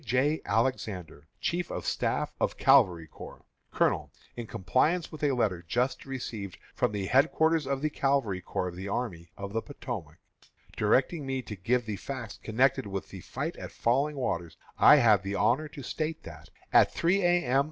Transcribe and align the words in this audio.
J. 0.03 0.41
Alexander, 0.47 1.27
Chief 1.39 1.69
of 1.69 1.85
Staff 1.85 2.33
of 2.41 2.57
Cavalry 2.57 3.07
Corps_: 3.07 3.43
COLONEL: 3.71 4.11
In 4.35 4.47
compliance 4.47 5.11
with 5.11 5.21
a 5.23 5.33
letter 5.33 5.61
just 5.67 6.07
received 6.07 6.57
from 6.73 6.91
the 6.91 7.05
headquarters 7.05 7.67
of 7.67 7.83
the 7.83 7.91
Cavalry 7.91 8.41
Corps 8.41 8.69
of 8.69 8.75
the 8.75 8.87
Army 8.87 9.29
of 9.37 9.53
the 9.53 9.61
Potomac, 9.61 10.17
directing 10.75 11.23
me 11.27 11.43
to 11.43 11.55
give 11.55 11.85
the 11.85 11.97
facts 11.97 12.39
connected 12.41 12.87
with 12.87 13.09
the 13.09 13.21
fight 13.21 13.55
at 13.57 13.71
Falling 13.71 14.15
Waters, 14.15 14.57
I 14.79 14.95
have 14.95 15.21
the 15.21 15.35
honor 15.35 15.67
to 15.67 15.83
state 15.83 16.23
that, 16.23 16.49
at 16.73 16.91
three 16.91 17.21
A. 17.21 17.45
M. 17.45 17.59